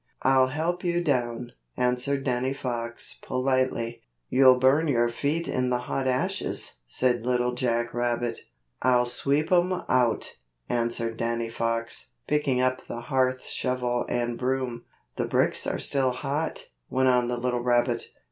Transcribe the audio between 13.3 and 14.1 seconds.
shovel